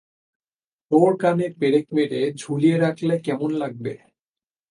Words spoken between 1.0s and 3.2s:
কানে পেরেক মেরে ঝুলিয়ে রাখলে